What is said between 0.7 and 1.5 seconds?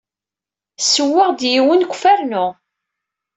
Ssewweɣ-d